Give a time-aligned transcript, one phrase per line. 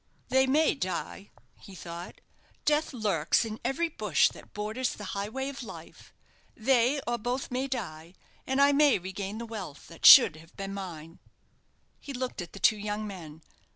[0.29, 1.29] "They may die,"
[1.59, 2.21] he thought;
[2.65, 6.11] "death lurks in every bush that borders the highway of life.
[6.57, 8.15] They or both may die,
[8.47, 11.19] and I may regain the wealth that should have been mine."
[11.99, 13.43] He looked at the two young men.